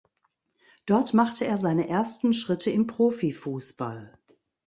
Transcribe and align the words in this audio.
Dort 0.87 1.13
machte 1.13 1.45
er 1.45 1.59
seine 1.59 1.87
ersten 1.87 2.33
Schritte 2.33 2.71
im 2.71 2.87
Profifußball. 2.87 4.17